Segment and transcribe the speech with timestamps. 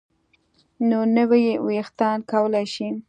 [0.89, 2.87] نو نوي ویښتان کولی شي